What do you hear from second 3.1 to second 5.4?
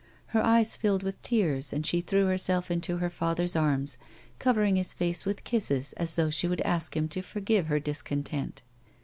father's arms, covering his face